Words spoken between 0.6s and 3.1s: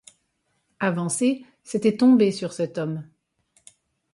Avancer, c'était tomber sur cet homme.